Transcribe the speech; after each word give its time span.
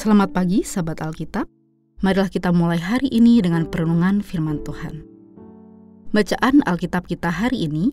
Selamat 0.00 0.32
pagi, 0.32 0.64
sahabat 0.64 1.04
Alkitab. 1.04 1.44
Marilah 2.00 2.32
kita 2.32 2.56
mulai 2.56 2.80
hari 2.80 3.12
ini 3.12 3.36
dengan 3.44 3.68
perenungan 3.68 4.24
firman 4.24 4.64
Tuhan. 4.64 5.04
Bacaan 6.16 6.64
Alkitab 6.64 7.04
kita 7.04 7.28
hari 7.28 7.68
ini 7.68 7.92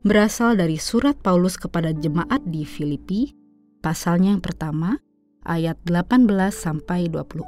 berasal 0.00 0.56
dari 0.56 0.80
surat 0.80 1.12
Paulus 1.20 1.60
kepada 1.60 1.92
jemaat 1.92 2.40
di 2.48 2.64
Filipi, 2.64 3.36
pasalnya 3.84 4.32
yang 4.32 4.40
pertama, 4.40 4.96
ayat 5.44 5.76
18 5.84 6.24
sampai 6.56 7.12
26. 7.12 7.44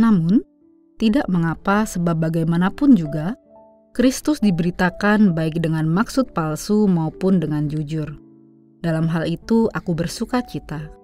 Namun, 0.00 0.40
tidak 0.96 1.28
mengapa 1.28 1.84
sebab 1.84 2.16
bagaimanapun 2.16 2.96
juga 2.96 3.36
Kristus 3.92 4.40
diberitakan 4.40 5.36
baik 5.36 5.60
dengan 5.60 5.84
maksud 5.84 6.32
palsu 6.32 6.88
maupun 6.88 7.44
dengan 7.44 7.68
jujur. 7.68 8.27
Dalam 8.78 9.10
hal 9.10 9.26
itu 9.26 9.66
aku 9.74 9.92
bersuka 9.94 10.42
cita 10.46 10.98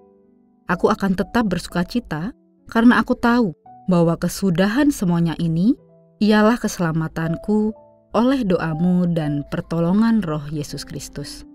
Aku 0.65 0.89
akan 0.89 1.13
tetap 1.13 1.45
bersuka 1.45 1.85
cita 1.85 2.33
karena 2.73 2.97
aku 2.97 3.13
tahu 3.13 3.53
bahwa 3.85 4.17
kesudahan 4.17 4.89
semuanya 4.89 5.37
ini 5.37 5.77
ialah 6.17 6.57
keselamatanku 6.57 7.69
oleh 8.17 8.41
doamu 8.41 9.05
dan 9.13 9.45
pertolongan 9.53 10.25
roh 10.25 10.41
Yesus 10.49 10.81
Kristus. 10.81 11.45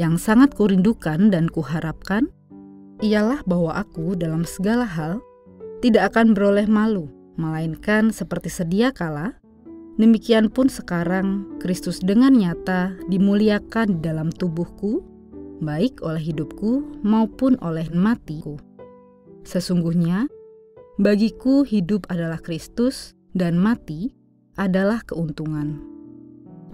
Yang 0.00 0.24
sangat 0.24 0.56
kurindukan 0.56 1.28
dan 1.28 1.52
kuharapkan 1.52 2.32
ialah 3.04 3.44
bahwa 3.44 3.76
aku 3.76 4.16
dalam 4.16 4.48
segala 4.48 4.88
hal 4.88 5.20
tidak 5.84 6.16
akan 6.16 6.32
beroleh 6.32 6.64
malu, 6.64 7.12
melainkan 7.36 8.08
seperti 8.08 8.48
sedia 8.48 8.88
kala, 8.88 9.36
demikian 10.00 10.48
pun 10.48 10.72
sekarang 10.72 11.44
Kristus 11.60 12.00
dengan 12.00 12.32
nyata 12.32 12.96
dimuliakan 13.12 14.00
di 14.00 14.08
dalam 14.08 14.32
tubuhku, 14.32 15.04
baik 15.64 16.04
oleh 16.04 16.20
hidupku 16.20 17.00
maupun 17.00 17.56
oleh 17.64 17.88
matiku. 17.90 18.60
Sesungguhnya, 19.42 20.28
bagiku 21.00 21.64
hidup 21.64 22.04
adalah 22.12 22.38
Kristus 22.38 23.16
dan 23.32 23.56
mati 23.56 24.12
adalah 24.54 25.02
keuntungan. 25.02 25.80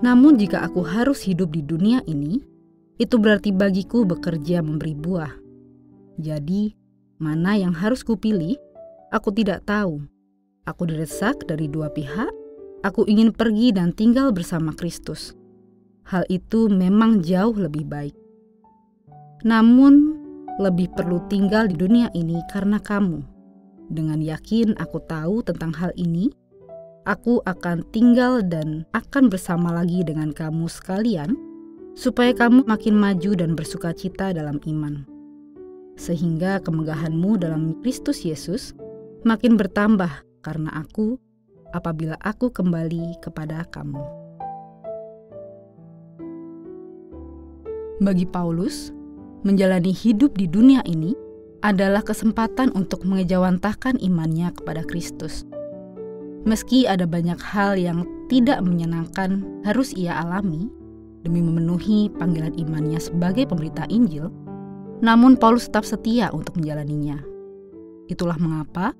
Namun 0.05 0.37
jika 0.37 0.65
aku 0.65 0.85
harus 0.85 1.25
hidup 1.25 1.55
di 1.55 1.63
dunia 1.65 2.05
ini, 2.05 2.43
itu 3.01 3.17
berarti 3.17 3.55
bagiku 3.55 4.05
bekerja 4.05 4.61
memberi 4.61 4.93
buah. 4.93 5.33
Jadi, 6.21 6.77
mana 7.17 7.57
yang 7.57 7.73
harus 7.73 8.05
kupilih? 8.05 8.61
Aku 9.09 9.33
tidak 9.33 9.65
tahu. 9.65 10.05
Aku 10.69 10.85
didesak 10.85 11.49
dari 11.49 11.67
dua 11.67 11.89
pihak. 11.89 12.29
Aku 12.85 13.05
ingin 13.09 13.33
pergi 13.33 13.73
dan 13.73 13.93
tinggal 13.97 14.33
bersama 14.33 14.73
Kristus. 14.77 15.37
Hal 16.09 16.25
itu 16.29 16.69
memang 16.69 17.21
jauh 17.25 17.57
lebih 17.57 17.89
baik. 17.89 18.20
Namun, 19.41 20.21
lebih 20.61 20.93
perlu 20.93 21.25
tinggal 21.33 21.65
di 21.71 21.77
dunia 21.81 22.13
ini 22.13 22.37
karena 22.53 22.77
kamu. 22.77 23.25
Dengan 23.91 24.21
yakin 24.21 24.77
aku 24.77 25.01
tahu 25.09 25.41
tentang 25.41 25.73
hal 25.73 25.91
ini, 25.97 26.29
aku 27.09 27.41
akan 27.49 27.81
tinggal 27.91 28.45
dan 28.45 28.85
akan 28.93 29.33
bersama 29.33 29.73
lagi 29.73 30.05
dengan 30.05 30.37
kamu 30.37 30.69
sekalian, 30.69 31.33
supaya 31.97 32.37
kamu 32.37 32.69
makin 32.69 32.95
maju 32.95 33.31
dan 33.33 33.57
bersuka 33.57 33.97
cita 33.97 34.37
dalam 34.37 34.61
iman. 34.69 35.09
Sehingga 35.97 36.61
kemegahanmu 36.61 37.41
dalam 37.41 37.81
Kristus 37.81 38.23
Yesus 38.23 38.77
makin 39.25 39.57
bertambah 39.57 40.13
karena 40.45 40.71
aku 40.73 41.17
apabila 41.73 42.17
aku 42.21 42.53
kembali 42.53 43.21
kepada 43.25 43.65
kamu. 43.69 44.01
Bagi 48.01 48.25
Paulus, 48.25 48.97
menjalani 49.43 49.93
hidup 49.93 50.37
di 50.37 50.45
dunia 50.45 50.85
ini 50.85 51.17
adalah 51.61 52.01
kesempatan 52.01 52.73
untuk 52.73 53.05
mengejawantahkan 53.05 54.01
imannya 54.01 54.53
kepada 54.57 54.85
Kristus. 54.85 55.45
Meski 56.49 56.89
ada 56.89 57.05
banyak 57.05 57.37
hal 57.37 57.77
yang 57.77 58.09
tidak 58.33 58.65
menyenangkan 58.65 59.45
harus 59.69 59.93
ia 59.93 60.17
alami 60.25 60.73
demi 61.21 61.45
memenuhi 61.45 62.09
panggilan 62.17 62.57
imannya 62.57 62.97
sebagai 62.97 63.45
pemberita 63.45 63.85
Injil, 63.93 64.33
namun 65.05 65.37
Paulus 65.37 65.69
tetap 65.69 65.85
setia 65.85 66.33
untuk 66.33 66.57
menjalaninya. 66.57 67.21
Itulah 68.09 68.41
mengapa 68.41 68.97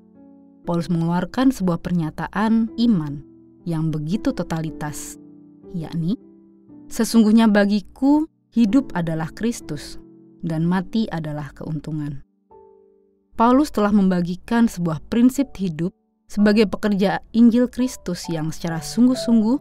Paulus 0.61 0.93
mengeluarkan 0.93 1.49
sebuah 1.49 1.81
pernyataan 1.81 2.69
iman 2.77 3.25
yang 3.65 3.89
begitu 3.89 4.29
totalitas, 4.29 5.17
yakni, 5.73 6.21
"Sesungguhnya 6.93 7.49
bagiku 7.49 8.29
hidup 8.53 8.93
adalah 8.93 9.33
Kristus 9.33 9.97
dan 10.41 10.65
mati 10.65 11.09
adalah 11.09 11.53
keuntungan. 11.53 12.21
Paulus 13.39 13.73
telah 13.73 13.89
membagikan 13.89 14.69
sebuah 14.69 15.01
prinsip 15.09 15.55
hidup 15.57 15.95
sebagai 16.29 16.69
pekerja 16.69 17.23
Injil 17.33 17.65
Kristus 17.71 18.27
yang 18.29 18.53
secara 18.53 18.83
sungguh-sungguh 18.83 19.57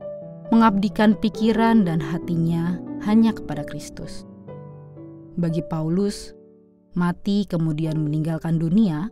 mengabdikan 0.51 1.15
pikiran 1.17 1.87
dan 1.87 2.03
hatinya 2.03 2.77
hanya 3.07 3.33
kepada 3.33 3.65
Kristus. 3.65 4.27
Bagi 5.39 5.63
Paulus, 5.65 6.35
mati 6.93 7.47
kemudian 7.47 8.03
meninggalkan 8.03 8.59
dunia 8.59 9.09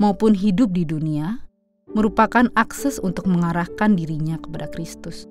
maupun 0.00 0.32
hidup 0.32 0.72
di 0.72 0.88
dunia 0.88 1.44
merupakan 1.92 2.48
akses 2.56 2.98
untuk 3.02 3.28
mengarahkan 3.28 3.94
dirinya 3.94 4.40
kepada 4.40 4.70
Kristus. 4.72 5.28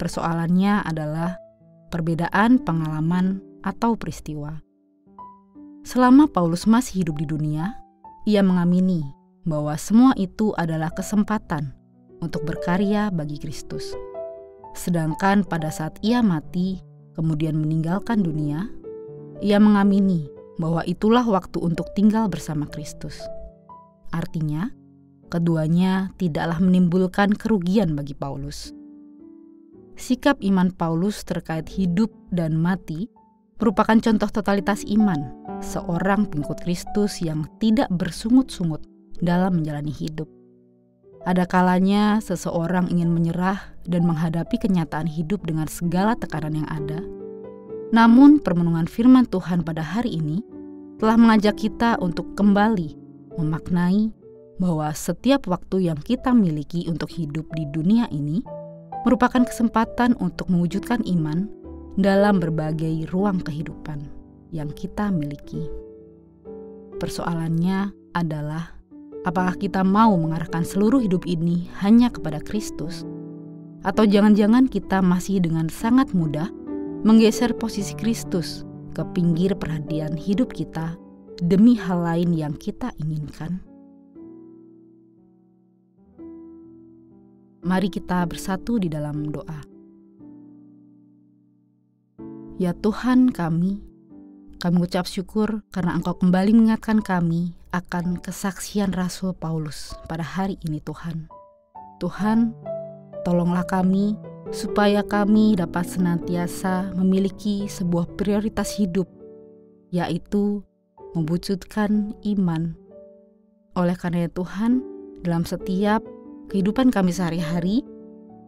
Persoalannya 0.00 0.82
adalah 0.84 1.36
perbedaan 1.92 2.60
pengalaman 2.64 3.44
atau 3.60 3.94
peristiwa. 3.94 4.69
Selama 5.80 6.28
Paulus 6.28 6.68
masih 6.68 7.02
hidup 7.02 7.16
di 7.18 7.26
dunia, 7.26 7.72
ia 8.28 8.44
mengamini 8.44 9.00
bahwa 9.48 9.72
semua 9.80 10.12
itu 10.20 10.52
adalah 10.60 10.92
kesempatan 10.92 11.72
untuk 12.20 12.44
berkarya 12.44 13.08
bagi 13.08 13.40
Kristus. 13.40 13.96
Sedangkan 14.76 15.42
pada 15.42 15.72
saat 15.72 15.96
ia 16.04 16.20
mati, 16.20 16.78
kemudian 17.16 17.56
meninggalkan 17.56 18.20
dunia, 18.20 18.68
ia 19.40 19.56
mengamini 19.56 20.28
bahwa 20.60 20.84
itulah 20.84 21.24
waktu 21.24 21.56
untuk 21.58 21.88
tinggal 21.96 22.28
bersama 22.28 22.68
Kristus. 22.68 23.16
Artinya, 24.12 24.68
keduanya 25.32 26.12
tidaklah 26.20 26.60
menimbulkan 26.60 27.32
kerugian 27.32 27.96
bagi 27.96 28.12
Paulus. 28.12 28.76
Sikap 29.96 30.40
iman 30.44 30.72
Paulus 30.76 31.24
terkait 31.24 31.68
hidup 31.72 32.12
dan 32.32 32.56
mati 32.56 33.08
merupakan 33.60 34.00
contoh 34.00 34.26
totalitas 34.32 34.82
iman 34.88 35.36
seorang 35.60 36.24
pengikut 36.26 36.64
Kristus 36.64 37.20
yang 37.20 37.44
tidak 37.60 37.92
bersungut-sungut 37.92 38.80
dalam 39.20 39.60
menjalani 39.60 39.92
hidup. 39.92 40.26
Ada 41.28 41.44
kalanya 41.44 42.16
seseorang 42.24 42.88
ingin 42.88 43.12
menyerah 43.12 43.60
dan 43.84 44.08
menghadapi 44.08 44.56
kenyataan 44.56 45.04
hidup 45.04 45.44
dengan 45.44 45.68
segala 45.68 46.16
tekanan 46.16 46.64
yang 46.64 46.68
ada. 46.72 47.04
Namun, 47.92 48.40
permenungan 48.40 48.88
firman 48.88 49.28
Tuhan 49.28 49.60
pada 49.60 49.84
hari 49.84 50.16
ini 50.16 50.40
telah 50.96 51.20
mengajak 51.20 51.60
kita 51.60 52.00
untuk 52.00 52.32
kembali 52.40 52.96
memaknai 53.36 54.08
bahwa 54.56 54.92
setiap 54.96 55.44
waktu 55.48 55.92
yang 55.92 56.00
kita 56.00 56.32
miliki 56.32 56.88
untuk 56.88 57.12
hidup 57.12 57.48
di 57.52 57.68
dunia 57.72 58.08
ini 58.12 58.40
merupakan 59.04 59.44
kesempatan 59.44 60.16
untuk 60.20 60.48
mewujudkan 60.52 61.00
iman 61.04 61.48
dalam 62.00 62.40
berbagai 62.40 63.08
ruang 63.12 63.44
kehidupan 63.44 64.04
yang 64.50 64.72
kita 64.72 65.12
miliki. 65.12 65.68
Persoalannya 67.00 67.92
adalah 68.16 68.76
apakah 69.24 69.56
kita 69.56 69.84
mau 69.84 70.16
mengarahkan 70.16 70.64
seluruh 70.64 71.00
hidup 71.00 71.24
ini 71.28 71.68
hanya 71.80 72.08
kepada 72.08 72.40
Kristus, 72.40 73.04
atau 73.84 74.04
jangan-jangan 74.04 74.68
kita 74.68 75.00
masih 75.00 75.40
dengan 75.40 75.68
sangat 75.72 76.12
mudah 76.12 76.48
menggeser 77.04 77.56
posisi 77.56 77.96
Kristus 77.96 78.64
ke 78.92 79.04
pinggir 79.16 79.56
perhatian 79.56 80.16
hidup 80.16 80.52
kita 80.52 80.96
demi 81.40 81.76
hal 81.80 82.04
lain 82.04 82.36
yang 82.36 82.52
kita 82.56 82.92
inginkan. 83.00 83.60
Mari 87.60 87.92
kita 87.92 88.24
bersatu 88.24 88.80
di 88.80 88.88
dalam 88.88 89.28
doa. 89.28 89.79
Ya 92.60 92.76
Tuhan 92.76 93.32
kami, 93.32 93.80
kami 94.60 94.76
ucap 94.84 95.08
syukur 95.08 95.64
karena 95.72 95.96
Engkau 95.96 96.20
kembali 96.20 96.52
mengingatkan 96.52 97.00
kami 97.00 97.56
akan 97.72 98.20
kesaksian 98.20 98.92
Rasul 98.92 99.32
Paulus 99.32 99.96
pada 100.12 100.20
hari 100.20 100.60
ini 100.68 100.76
Tuhan. 100.84 101.24
Tuhan, 102.04 102.52
tolonglah 103.24 103.64
kami 103.64 104.12
supaya 104.52 105.00
kami 105.00 105.56
dapat 105.56 105.88
senantiasa 105.88 106.92
memiliki 107.00 107.64
sebuah 107.64 108.12
prioritas 108.20 108.76
hidup, 108.76 109.08
yaitu 109.88 110.60
mewujudkan 111.16 112.12
iman. 112.28 112.76
Oleh 113.72 113.96
karena 113.96 114.28
itu 114.28 114.44
Tuhan, 114.44 114.84
dalam 115.24 115.48
setiap 115.48 116.04
kehidupan 116.52 116.92
kami 116.92 117.08
sehari-hari, 117.08 117.88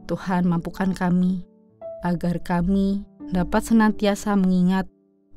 Tuhan 0.04 0.44
mampukan 0.44 0.92
kami 0.92 1.48
agar 2.04 2.42
kami 2.44 3.08
dapat 3.32 3.64
senantiasa 3.64 4.36
mengingat 4.36 4.84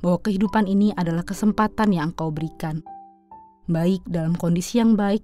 bahwa 0.03 0.19
kehidupan 0.21 0.67
ini 0.67 0.91
adalah 0.99 1.23
kesempatan 1.23 1.95
yang 1.95 2.11
Engkau 2.11 2.29
berikan, 2.29 2.83
baik 3.71 4.03
dalam 4.05 4.35
kondisi 4.35 4.83
yang 4.83 4.99
baik 4.99 5.23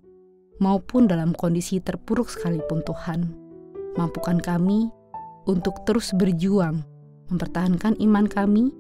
maupun 0.64 1.06
dalam 1.06 1.36
kondisi 1.36 1.84
terpuruk 1.84 2.32
sekalipun 2.32 2.82
Tuhan. 2.88 3.30
Mampukan 4.00 4.40
kami 4.40 4.88
untuk 5.46 5.84
terus 5.84 6.16
berjuang, 6.16 6.82
mempertahankan 7.28 8.00
iman 8.00 8.26
kami, 8.26 8.72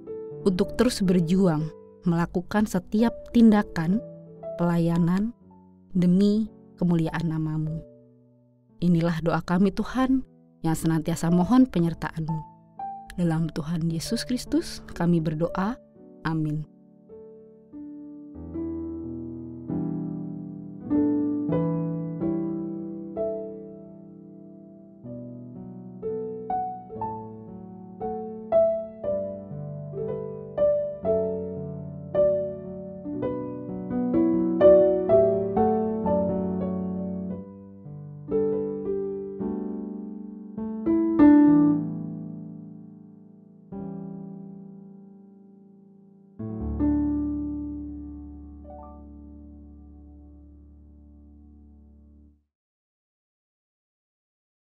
untuk 0.47 0.79
terus 0.79 1.03
berjuang, 1.03 1.67
melakukan 2.07 2.63
setiap 2.65 3.11
tindakan 3.35 3.99
pelayanan 4.55 5.35
demi 5.91 6.47
kemuliaan 6.79 7.27
namamu. 7.27 7.83
Inilah 8.81 9.21
doa 9.21 9.43
kami 9.43 9.69
Tuhan 9.69 10.25
yang 10.65 10.73
senantiasa 10.73 11.29
mohon 11.29 11.69
penyertaan-Mu. 11.69 12.50
Dalam 13.19 13.51
Tuhan 13.51 13.91
Yesus 13.91 14.23
Kristus 14.23 14.79
kami 14.95 15.19
berdoa. 15.19 15.75
Amin. 16.23 16.80